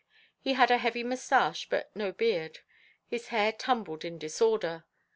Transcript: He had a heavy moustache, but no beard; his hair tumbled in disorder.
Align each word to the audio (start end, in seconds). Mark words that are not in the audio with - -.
He 0.39 0.53
had 0.53 0.71
a 0.71 0.79
heavy 0.79 1.03
moustache, 1.03 1.69
but 1.69 1.95
no 1.95 2.11
beard; 2.11 2.61
his 3.05 3.27
hair 3.27 3.51
tumbled 3.51 4.03
in 4.03 4.17
disorder. 4.17 4.83